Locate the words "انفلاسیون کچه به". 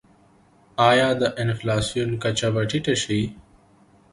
1.43-2.61